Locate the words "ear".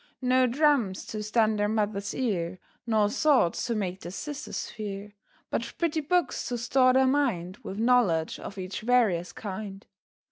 2.15-2.57